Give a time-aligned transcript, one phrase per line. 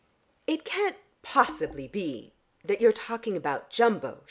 [0.47, 2.33] "It can't possibly be
[2.65, 4.19] that you are talking about Jumbo?"